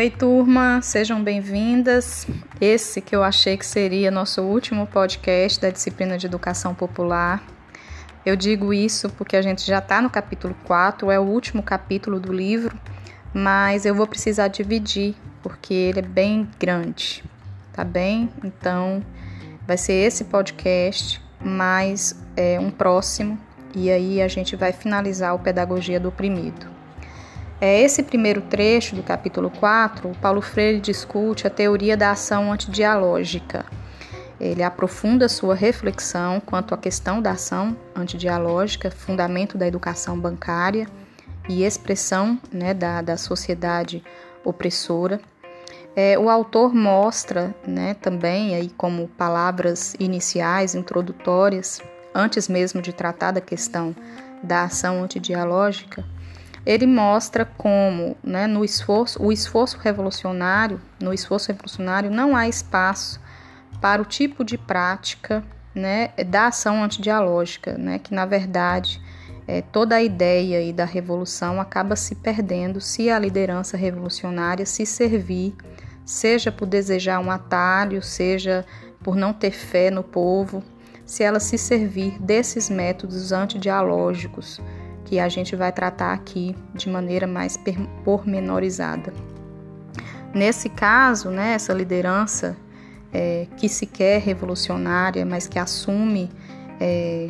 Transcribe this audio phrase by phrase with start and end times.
[0.00, 2.26] Oi, turma, sejam bem-vindas.
[2.58, 7.44] Esse que eu achei que seria nosso último podcast da disciplina de Educação Popular.
[8.24, 12.18] Eu digo isso porque a gente já está no capítulo 4, é o último capítulo
[12.18, 12.74] do livro,
[13.34, 17.22] mas eu vou precisar dividir porque ele é bem grande,
[17.70, 18.30] tá bem?
[18.42, 19.04] Então,
[19.66, 23.38] vai ser esse podcast, mais é, um próximo,
[23.74, 26.79] e aí a gente vai finalizar o Pedagogia do Oprimido.
[27.60, 33.66] É esse primeiro trecho do capítulo 4, Paulo Freire discute a teoria da ação antidialógica.
[34.40, 40.86] Ele aprofunda sua reflexão quanto à questão da ação antidialógica, fundamento da educação bancária
[41.50, 44.02] e expressão né, da, da sociedade
[44.42, 45.20] opressora.
[45.94, 51.82] É, o autor mostra né, também, aí como palavras iniciais, introdutórias,
[52.14, 53.94] antes mesmo de tratar da questão
[54.42, 56.02] da ação antidialógica,
[56.64, 63.20] ele mostra como, né, no esforço, o esforço revolucionário, no esforço revolucionário não há espaço
[63.80, 65.42] para o tipo de prática,
[65.74, 69.00] né, da ação antidialógica, né, que na verdade
[69.46, 75.54] é, toda a ideia da revolução acaba se perdendo se a liderança revolucionária se servir,
[76.04, 78.66] seja por desejar um atalho, seja
[79.02, 80.62] por não ter fé no povo,
[81.06, 84.60] se ela se servir desses métodos antidialógicos
[85.04, 87.58] que a gente vai tratar aqui de maneira mais
[88.04, 89.12] pormenorizada.
[90.32, 92.56] Nesse caso, né, essa liderança
[93.12, 96.30] é, que se quer revolucionária, mas que assume
[96.80, 97.28] é,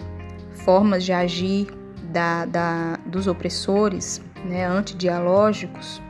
[0.52, 1.68] formas de agir
[2.04, 6.02] da, da, dos opressores, né, antidialógicos,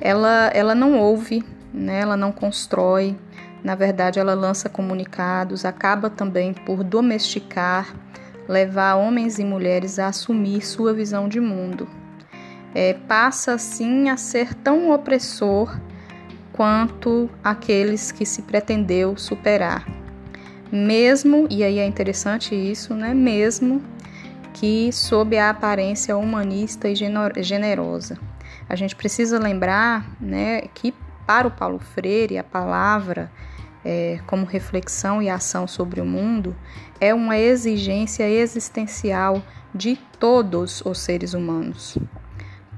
[0.00, 3.16] ela, ela não ouve, né, ela não constrói,
[3.62, 7.94] na verdade, ela lança comunicados, acaba também por domesticar
[8.48, 11.88] levar homens e mulheres a assumir sua visão de mundo.
[12.74, 15.78] É, passa assim a ser tão opressor
[16.52, 19.86] quanto aqueles que se pretendeu superar.
[20.70, 23.14] Mesmo, e aí é interessante isso, né?
[23.14, 23.82] Mesmo
[24.52, 26.94] que sob a aparência humanista e
[27.40, 28.18] generosa.
[28.68, 30.94] A gente precisa lembrar, né, que
[31.26, 33.30] para o Paulo Freire a palavra
[33.88, 36.56] é, como reflexão e ação sobre o mundo
[37.00, 39.40] é uma exigência existencial
[39.72, 41.96] de todos os seres humanos.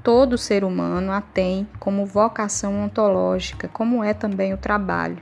[0.03, 5.17] Todo ser humano a tem como vocação ontológica, como é também o trabalho.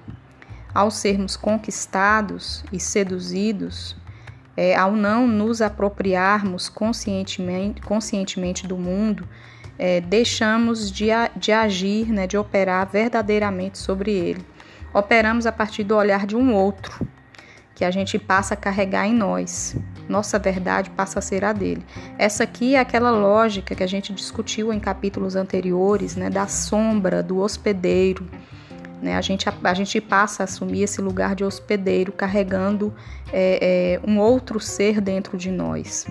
[0.73, 3.95] Ao sermos conquistados e seduzidos,
[4.57, 9.25] é, ao não nos apropriarmos conscientemente, conscientemente do mundo,
[9.79, 14.56] é, deixamos de, de agir, né, de operar verdadeiramente sobre ele
[14.97, 17.07] operamos a partir do olhar de um outro,
[17.75, 19.75] que a gente passa a carregar em nós.
[20.09, 21.85] Nossa verdade passa a ser a dele.
[22.17, 27.21] Essa aqui é aquela lógica que a gente discutiu em capítulos anteriores, né, da sombra,
[27.21, 28.27] do hospedeiro.
[29.01, 29.15] Né?
[29.15, 32.91] A, gente, a, a gente passa a assumir esse lugar de hospedeiro, carregando
[33.31, 36.07] é, é, um outro ser dentro de nós.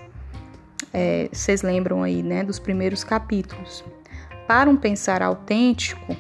[0.93, 3.85] É, vocês lembram aí né, dos primeiros capítulos.
[4.47, 6.17] Para um pensar autêntico,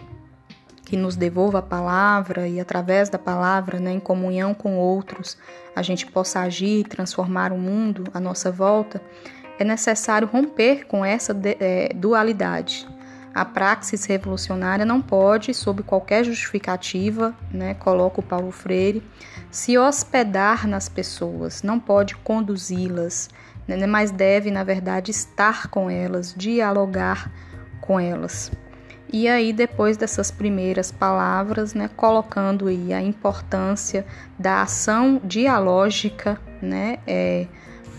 [0.87, 5.37] que nos devolva a palavra e através da palavra, né, em comunhão com outros,
[5.75, 9.03] a gente possa agir e transformar o mundo à nossa volta,
[9.59, 12.87] é necessário romper com essa de, é, dualidade.
[13.35, 19.03] A praxis revolucionária não pode, sob qualquer justificativa, né, coloca o Paulo Freire,
[19.51, 23.29] se hospedar nas pessoas, não pode conduzi-las,
[23.67, 27.29] né, mas deve, na verdade, estar com elas, dialogar
[27.81, 28.53] com elas.
[29.13, 34.05] E aí, depois dessas primeiras palavras, né, colocando aí a importância
[34.39, 37.47] da ação dialógica né, é,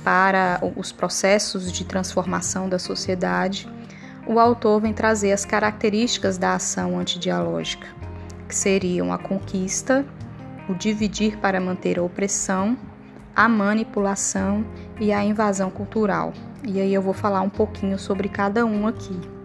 [0.04, 3.70] para os processos de transformação da sociedade,
[4.28, 7.88] o autor vem trazer as características da ação antidialógica,
[8.48, 10.06] que seriam a conquista,
[10.68, 12.78] o dividir para manter a opressão,
[13.34, 14.66] a manipulação
[15.00, 16.34] e a invasão cultural.
[16.68, 19.37] E aí eu vou falar um pouquinho sobre cada um aqui.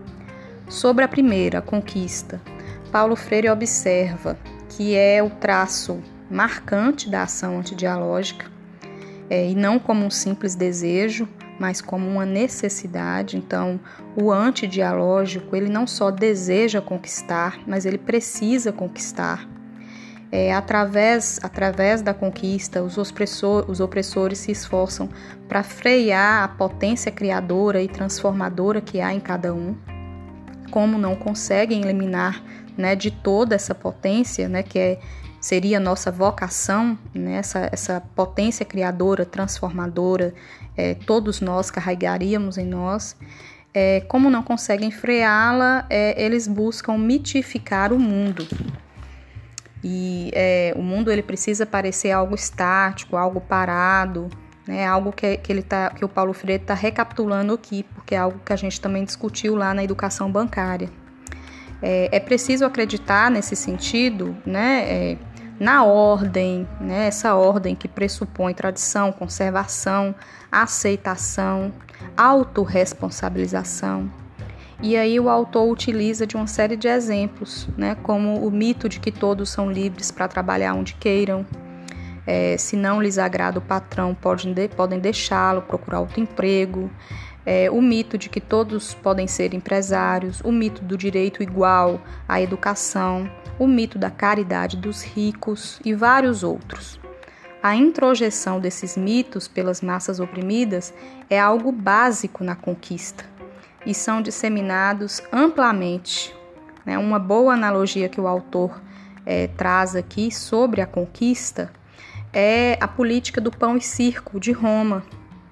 [0.73, 2.41] Sobre a primeira, a conquista,
[2.91, 4.39] Paulo Freire observa
[4.71, 8.51] que é o traço marcante da ação antidialógica,
[9.29, 11.29] é, e não como um simples desejo,
[11.61, 13.37] mas como uma necessidade.
[13.37, 13.79] Então,
[14.17, 19.47] o antidialógico, ele não só deseja conquistar, mas ele precisa conquistar.
[20.33, 25.11] É, através, através da conquista, os, opressor, os opressores se esforçam
[25.47, 29.77] para frear a potência criadora e transformadora que há em cada um
[30.73, 32.43] como não conseguem eliminar
[32.77, 34.99] né, de toda essa potência, né, que é,
[35.39, 40.35] seria nossa vocação, né, essa, essa potência criadora, transformadora,
[40.75, 43.15] é, todos nós carregaríamos em nós,
[43.75, 48.49] é, como não conseguem freá-la, é, eles buscam mitificar o mundo.
[49.85, 54.31] E é, o mundo ele precisa parecer algo estático, algo parado,
[54.67, 54.87] né?
[54.87, 58.39] Algo que, que ele tá, que o Paulo Freire está recapitulando aqui, porque é algo
[58.45, 60.89] que a gente também discutiu lá na educação bancária.
[61.81, 64.85] É, é preciso acreditar nesse sentido, né?
[64.89, 65.19] É,
[65.59, 67.07] na ordem, né?
[67.07, 70.15] Essa ordem que pressupõe tradição, conservação,
[70.51, 71.73] aceitação,
[72.17, 74.11] autorresponsabilização.
[74.83, 78.99] E aí o autor utiliza de uma série de exemplos, né, como o mito de
[78.99, 81.47] que todos são livres para trabalhar onde queiram,
[82.27, 86.91] é, se não lhes agrada o patrão, podem, de, podem deixá-lo, procurar outro emprego,
[87.45, 92.41] é, o mito de que todos podem ser empresários, o mito do direito igual à
[92.41, 93.29] educação,
[93.59, 97.01] o mito da caridade dos ricos e vários outros.
[97.63, 100.93] A introjeção desses mitos pelas massas oprimidas
[101.31, 103.25] é algo básico na conquista
[103.87, 106.35] e são disseminados amplamente.
[106.85, 106.99] Né?
[106.99, 108.81] Uma boa analogia que o autor
[109.25, 111.73] é, traz aqui sobre a conquista
[112.33, 115.03] é a política do pão e circo de Roma,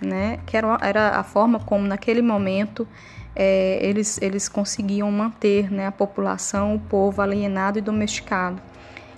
[0.01, 0.39] né?
[0.47, 2.87] que era, era a forma como, naquele momento,
[3.35, 8.61] é, eles, eles conseguiam manter né, a população, o povo alienado e domesticado.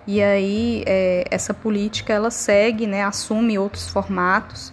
[0.07, 4.73] E aí é, essa política ela segue, né, assume outros formatos,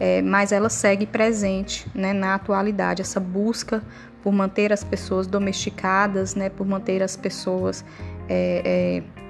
[0.00, 3.82] é, mas ela segue presente né, na atualidade, essa busca
[4.22, 7.84] por manter as pessoas domesticadas, né, por manter as pessoas
[8.28, 9.23] é, é,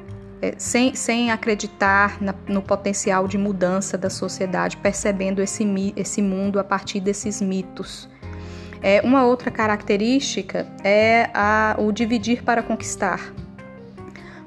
[0.58, 5.64] sem, sem acreditar na, no potencial de mudança da sociedade, percebendo esse,
[5.96, 8.08] esse mundo a partir desses mitos.
[8.82, 13.32] É, uma outra característica é a, o dividir para conquistar.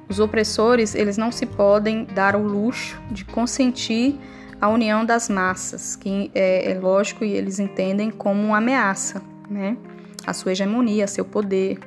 [0.08, 4.18] Os opressores, eles não se podem dar o luxo de consentir
[4.60, 9.78] a união das massas, que é, é lógico e eles entendem como uma ameaça, né?
[10.26, 11.80] A sua hegemonia, seu poder.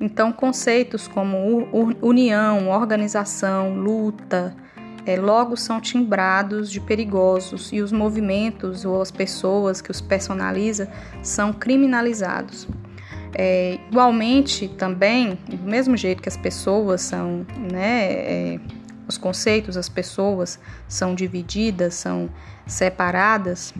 [0.00, 1.68] Então, conceitos como
[2.02, 4.54] união, organização, luta,
[5.06, 10.90] é, logo são timbrados de perigosos e os movimentos ou as pessoas que os personaliza
[11.22, 12.68] são criminalizados.
[13.32, 18.60] É, igualmente, também, do mesmo jeito que as pessoas são, né, é,
[19.06, 20.58] os conceitos, as pessoas
[20.88, 22.28] são divididas, são
[22.66, 23.72] separadas,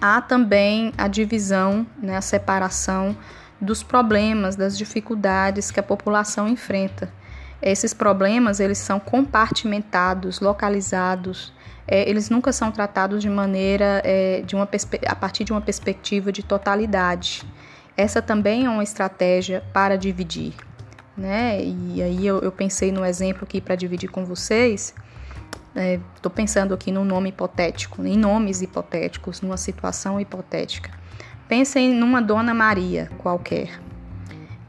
[0.00, 3.16] há também a divisão, né, a separação
[3.64, 7.12] dos problemas, das dificuldades que a população enfrenta.
[7.60, 11.52] Esses problemas eles são compartimentados, localizados,
[11.86, 14.68] é, eles nunca são tratados de maneira é, de uma
[15.06, 17.42] a partir de uma perspectiva de totalidade.
[17.96, 20.54] Essa também é uma estratégia para dividir,
[21.16, 21.62] né?
[21.62, 24.94] E aí eu, eu pensei no exemplo aqui para dividir com vocês.
[26.16, 30.90] Estou é, pensando aqui num nome hipotético, em nomes hipotéticos, numa situação hipotética.
[31.56, 33.80] Pensem numa Dona Maria qualquer,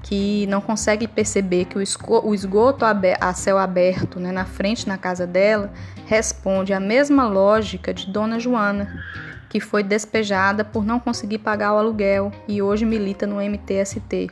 [0.04, 5.26] que não consegue perceber que o esgoto a céu aberto né, na frente na casa
[5.26, 5.74] dela
[6.06, 9.04] responde à mesma lógica de Dona Joana,
[9.50, 14.30] que foi despejada por não conseguir pagar o aluguel e hoje milita no MTST.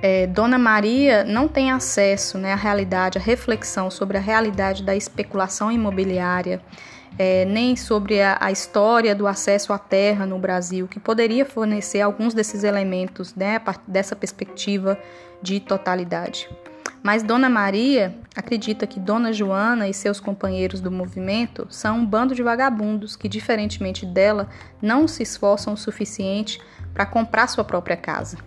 [0.00, 4.96] É, Dona Maria não tem acesso né, à realidade, à reflexão sobre a realidade da
[4.96, 6.62] especulação imobiliária,
[7.18, 12.00] é, nem sobre a, a, história do acesso à terra no Brasil, que poderia fornecer
[12.00, 14.98] alguns desses elementos né, dessa perspectiva
[15.42, 16.48] de totalidade.
[17.02, 22.34] Mas Dona Maria acredita que Dona Joana e seus companheiros do movimento são um bando
[22.34, 24.48] de vagabundos que, diferentemente dela,
[24.80, 26.60] não se esforçam o suficiente
[26.94, 28.38] para comprar sua própria casa.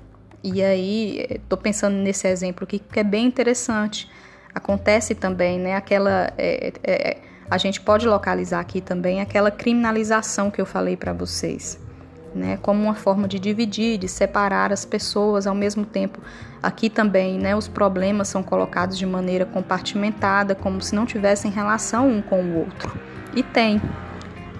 [0.41, 4.09] E aí, estou pensando nesse exemplo aqui que é bem interessante.
[4.53, 5.75] Acontece também, né?
[5.75, 6.31] Aquela.
[6.37, 7.17] É, é,
[7.49, 11.79] a gente pode localizar aqui também aquela criminalização que eu falei para vocês
[12.35, 16.19] né, como uma forma de dividir, de separar as pessoas ao mesmo tempo.
[16.61, 22.09] Aqui também, né, os problemas são colocados de maneira compartimentada, como se não tivessem relação
[22.09, 22.99] um com o outro.
[23.33, 23.81] E tem,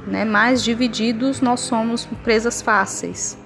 [0.07, 3.37] né, mas divididos nós somos presas fáceis.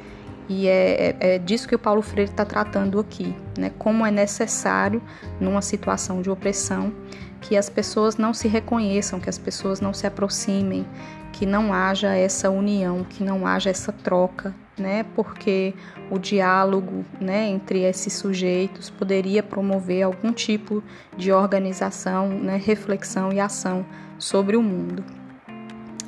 [0.47, 4.11] E é, é, é disso que o Paulo Freire está tratando aqui, né, como é
[4.11, 5.01] necessário,
[5.39, 6.93] numa situação de opressão,
[7.41, 10.85] que as pessoas não se reconheçam, que as pessoas não se aproximem,
[11.31, 15.05] que não haja essa união, que não haja essa troca, né?
[15.15, 15.73] Porque
[16.09, 20.83] o diálogo, né, entre esses sujeitos poderia promover algum tipo
[21.15, 23.85] de organização, né, reflexão e ação
[24.17, 25.03] sobre o mundo.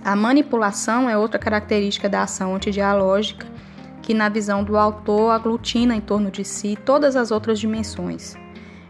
[0.03, 3.47] A manipulação é outra característica da ação antidialógica
[4.01, 8.35] que, na visão do autor, aglutina em torno de si todas as outras dimensões.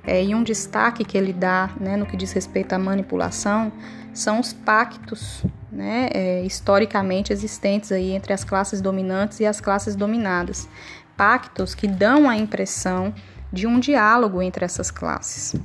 [0.03, 3.71] É, e um destaque que ele dá né, no que diz respeito à manipulação
[4.13, 9.95] são os pactos né, é, historicamente existentes aí entre as classes dominantes e as classes
[9.95, 10.67] dominadas.
[11.15, 13.13] Pactos que dão a impressão
[13.53, 15.55] de um diálogo entre essas classes.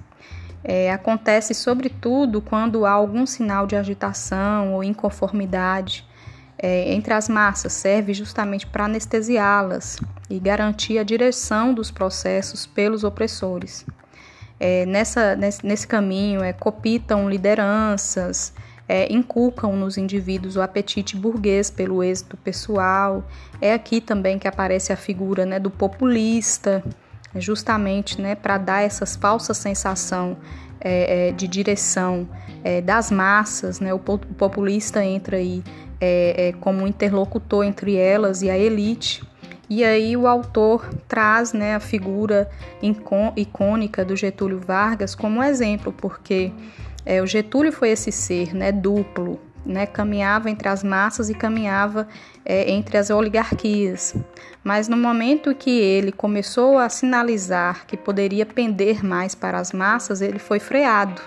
[0.62, 6.04] É, acontece sobretudo quando há algum sinal de agitação ou inconformidade
[6.58, 13.04] é, entre as massas, serve justamente para anestesiá-las e garantir a direção dos processos pelos
[13.04, 13.86] opressores.
[14.58, 18.52] É, nessa, nesse, nesse, caminho, é, copitam lideranças,
[18.88, 23.24] é, inculcam nos indivíduos o apetite burguês pelo êxito pessoal.
[23.60, 26.82] É aqui também que aparece a figura né, do populista,
[27.34, 30.36] justamente né, para dar essa falsa sensação
[30.80, 32.28] é, é, de direção
[32.62, 33.80] é, das massas.
[33.80, 35.62] Né, o populista entra aí
[36.00, 39.22] é, é, como interlocutor entre elas e a elite.
[39.68, 42.48] E aí o autor traz né, a figura
[43.36, 46.52] icônica do Getúlio Vargas como exemplo, porque
[47.04, 52.06] é, o Getúlio foi esse ser né, duplo, né, caminhava entre as massas e caminhava
[52.44, 54.14] é, entre as oligarquias.
[54.62, 60.20] Mas no momento que ele começou a sinalizar que poderia pender mais para as massas,
[60.20, 61.20] ele foi freado.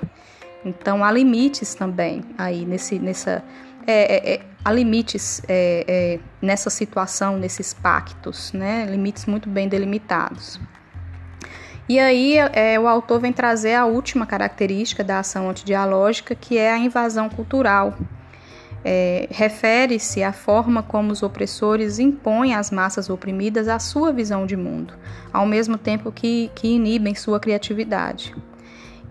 [0.63, 3.43] Então há limites também aí nesse, nessa
[3.91, 8.85] é, é, é, há limites é, é, nessa situação, nesses pactos, né?
[8.87, 10.59] limites muito bem delimitados.
[11.87, 12.35] E aí
[12.79, 17.97] o autor vem trazer a última característica da ação antidialógica, que é a invasão cultural.
[19.31, 24.93] Refere-se à forma como os opressores impõem às massas oprimidas a sua visão de mundo,
[25.33, 28.35] ao mesmo tempo que, que inibem sua criatividade.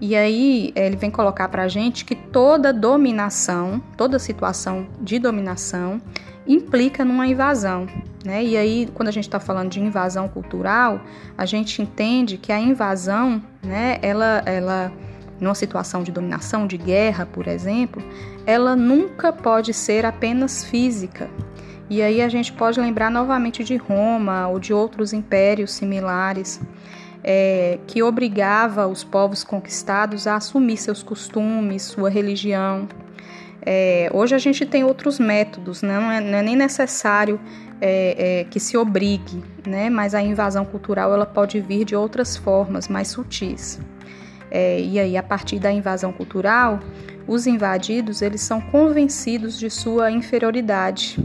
[0.00, 6.00] E aí ele vem colocar para a gente que toda dominação, toda situação de dominação
[6.46, 7.86] implica numa invasão,
[8.24, 8.42] né?
[8.42, 11.00] E aí quando a gente está falando de invasão cultural,
[11.36, 13.98] a gente entende que a invasão, né?
[14.00, 14.92] Ela, ela
[15.40, 18.02] numa situação de dominação, de guerra, por exemplo,
[18.46, 21.28] ela nunca pode ser apenas física.
[21.90, 26.60] E aí a gente pode lembrar novamente de Roma ou de outros impérios similares
[27.22, 32.88] é, que obrigava os povos conquistados a assumir seus costumes, sua religião.
[33.60, 35.98] É, hoje a gente tem outros métodos, né?
[35.98, 37.40] não, é, não, é, nem necessário
[37.80, 39.90] é, é, que se obrigue, né?
[39.90, 43.80] mas a invasão cultural ela pode vir de outras formas mais sutis.
[44.50, 46.80] É, e aí, a partir da invasão cultural,
[47.26, 51.18] os invadidos eles são convencidos de sua inferioridade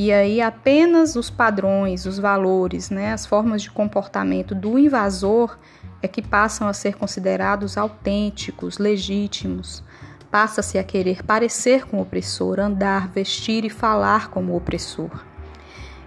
[0.00, 5.58] e aí apenas os padrões, os valores, né, as formas de comportamento do invasor
[6.00, 9.82] é que passam a ser considerados autênticos, legítimos.
[10.30, 15.10] Passa-se a querer parecer com o opressor, andar, vestir e falar como o opressor.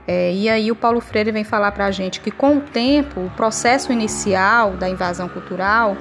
[0.08, 3.20] É, e aí o Paulo Freire vem falar para a gente que com o tempo,
[3.20, 5.98] o processo inicial da invasão cultural,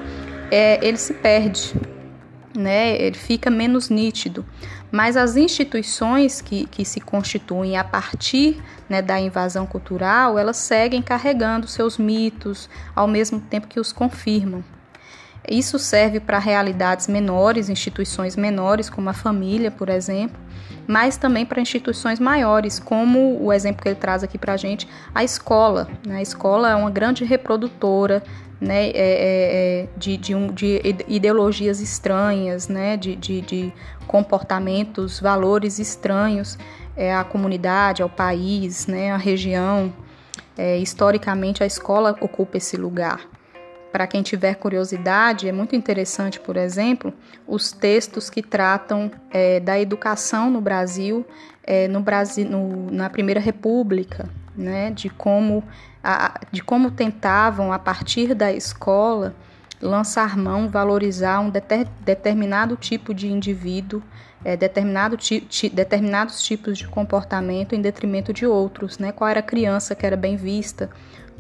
[0.48, 1.74] é, ele se perde,
[2.56, 2.94] né?
[3.02, 4.46] ele fica menos nítido
[4.90, 11.00] mas as instituições que, que se constituem a partir né, da invasão cultural, elas seguem
[11.00, 14.64] carregando seus mitos, ao mesmo tempo que os confirmam.
[15.48, 20.38] Isso serve para realidades menores, instituições menores, como a família, por exemplo,
[20.86, 24.88] mas também para instituições maiores, como o exemplo que ele traz aqui para a gente,
[25.14, 25.88] a escola.
[26.06, 26.16] Né?
[26.16, 28.22] A escola é uma grande reprodutora
[28.60, 33.72] né, é, é, é, de, de, um, de, ideologias estranhas, né, de, de,
[34.06, 36.58] comportamentos, valores estranhos
[36.96, 39.92] é, à comunidade, ao país, né, à região.
[40.58, 43.20] É, historicamente, a escola ocupa esse lugar.
[43.92, 47.12] Para quem tiver curiosidade, é muito interessante, por exemplo,
[47.46, 51.26] os textos que tratam é, da educação no Brasil,
[51.64, 55.64] é, no Brasil no, na Primeira República, né, de como
[56.02, 59.34] a, de como tentavam, a partir da escola,
[59.80, 64.02] lançar mão, valorizar um deter, determinado tipo de indivíduo,
[64.44, 69.12] é, determinado ti, ti, determinados tipos de comportamento em detrimento de outros, né?
[69.12, 70.90] Qual era a criança que era bem vista,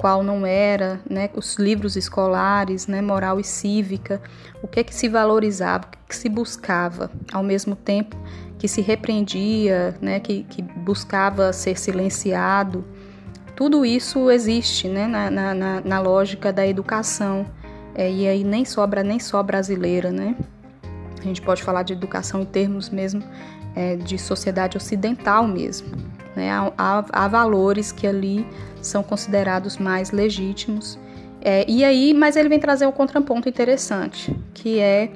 [0.00, 1.28] qual não era, né?
[1.36, 3.02] Os livros escolares, né?
[3.02, 4.18] Moral e cívica,
[4.62, 8.16] o que é que se valorizava, o que, é que se buscava, ao mesmo tempo
[8.58, 10.18] que se repreendia, né?
[10.18, 12.82] Que, que buscava ser silenciado.
[13.54, 17.44] Tudo isso existe né, na, na, na lógica da educação.
[17.94, 20.34] É, e aí nem sobra nem só brasileira, né?
[21.18, 23.22] A gente pode falar de educação em termos mesmo
[23.76, 25.88] é, de sociedade ocidental mesmo.
[26.34, 26.50] Né?
[26.50, 28.46] Há, há, valores que ali
[28.80, 30.98] são considerados mais legítimos.
[31.42, 35.10] É, e aí, mas ele vem trazer um contraponto interessante, que é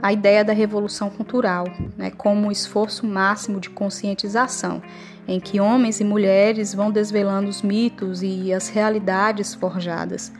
[0.00, 1.64] a ideia da revolução cultural,
[1.96, 4.82] né, como um esforço máximo de conscientização
[5.26, 10.30] em que homens e mulheres vão desvelando os mitos e as realidades forjadas.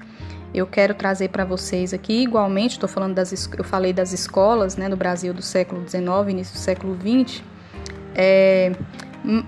[0.53, 4.89] Eu quero trazer para vocês aqui, igualmente, estou falando das, eu falei das escolas, né,
[4.89, 7.43] no Brasil do século XIX, início do século XX,
[8.17, 8.71] É,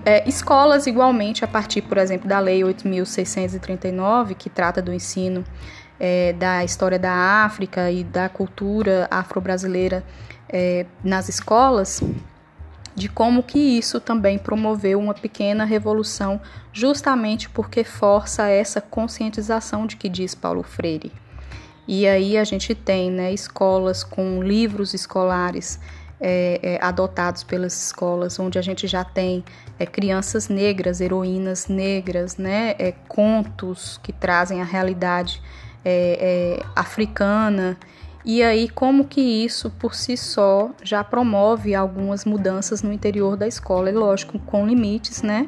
[0.05, 5.43] é, escolas, igualmente, a partir, por exemplo, da Lei 8.639, que trata do ensino
[5.99, 7.11] é, da história da
[7.45, 10.03] África e da cultura afro-brasileira
[10.49, 12.01] é, nas escolas,
[12.95, 16.41] de como que isso também promoveu uma pequena revolução,
[16.73, 21.11] justamente porque força essa conscientização de que diz Paulo Freire.
[21.87, 25.79] E aí a gente tem né, escolas com livros escolares
[26.19, 29.43] é, é, adotados pelas escolas, onde a gente já tem
[29.79, 35.41] é, crianças negras, heroínas negras, né, é, contos que trazem a realidade
[35.85, 37.77] é, é, africana
[38.29, 43.47] e aí, como que isso por si só já promove algumas mudanças no interior da
[43.47, 43.89] escola?
[43.89, 45.47] E lógico, com limites, né?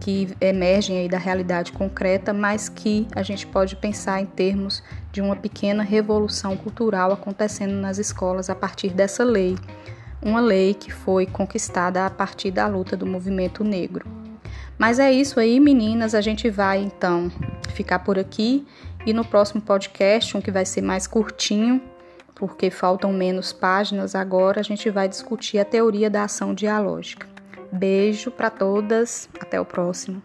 [0.00, 5.20] Que emergem aí da realidade concreta, mas que a gente pode pensar em termos de
[5.20, 9.56] uma pequena revolução cultural acontecendo nas escolas a partir dessa lei.
[10.22, 14.06] Uma lei que foi conquistada a partir da luta do movimento negro.
[14.78, 16.14] Mas é isso aí, meninas.
[16.14, 17.30] A gente vai então
[17.72, 18.66] ficar por aqui
[19.06, 21.80] e no próximo podcast, um que vai ser mais curtinho,
[22.34, 27.35] porque faltam menos páginas agora, a gente vai discutir a teoria da ação dialógica.
[27.72, 30.22] Beijo para todas, até o próximo.